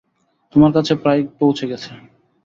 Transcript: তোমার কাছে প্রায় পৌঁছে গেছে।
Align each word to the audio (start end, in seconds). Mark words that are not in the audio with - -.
তোমার 0.53 0.71
কাছে 0.73 0.93
প্রায় 1.03 1.21
পৌঁছে 1.39 1.65
গেছে। 1.71 1.89